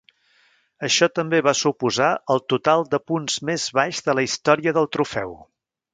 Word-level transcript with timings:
Això 0.87 1.07
també 1.19 1.41
va 1.49 1.53
suposar 1.59 2.09
el 2.35 2.41
total 2.53 2.85
de 2.95 3.03
punts 3.11 3.39
més 3.51 3.67
baix 3.81 4.01
de 4.09 4.17
la 4.21 4.29
història 4.29 4.75
del 4.79 4.91
trofeu. 4.99 5.41